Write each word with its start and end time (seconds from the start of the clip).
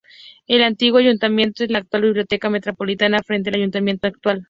El 0.47 0.63
antiguo 0.63 0.97
ayuntamiento 0.97 1.63
es 1.63 1.69
la 1.69 1.77
actual 1.77 2.01
Biblioteca 2.01 2.49
Metropolitana, 2.49 3.21
frente 3.21 3.51
al 3.51 3.57
ayuntamiento 3.57 4.07
actual. 4.07 4.39